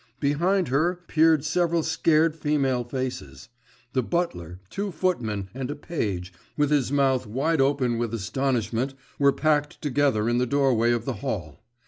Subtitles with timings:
[0.19, 3.49] Behind her, peered several scared female faces.
[3.93, 9.31] The butler, two footmen, and a page, with his mouth wide open with astonishment, were
[9.31, 11.59] packed together in the doorway of the hall.